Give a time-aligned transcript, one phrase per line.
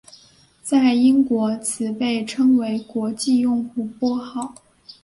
[0.63, 4.55] 在英国此被称为国际用户拨号。